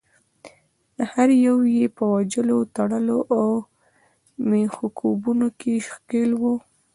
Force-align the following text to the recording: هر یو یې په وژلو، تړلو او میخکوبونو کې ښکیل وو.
هر 1.11 1.29
یو 1.45 1.57
یې 1.75 1.85
په 1.95 2.03
وژلو، 2.13 2.59
تړلو 2.75 3.19
او 3.37 3.47
میخکوبونو 4.49 5.47
کې 5.59 5.73
ښکیل 5.89 6.31
وو. 6.41 6.55